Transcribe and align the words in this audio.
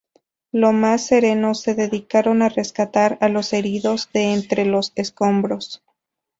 Los 0.51 0.73
más 0.73 1.05
serenos 1.05 1.61
se 1.61 1.75
dedicaron 1.75 2.41
a 2.41 2.49
rescatar 2.49 3.19
a 3.21 3.29
los 3.29 3.53
heridos 3.53 4.09
de 4.11 4.33
entre 4.33 4.65
los 4.65 4.93
escombros. 4.95 5.83